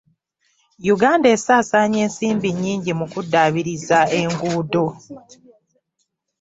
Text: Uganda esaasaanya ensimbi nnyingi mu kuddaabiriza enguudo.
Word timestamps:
Uganda 0.93 1.27
esaasaanya 1.35 1.99
ensimbi 2.05 2.49
nnyingi 2.51 2.91
mu 2.99 3.05
kuddaabiriza 3.11 3.99
enguudo. 4.19 4.85